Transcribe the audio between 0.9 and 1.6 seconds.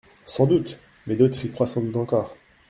mais d'autres y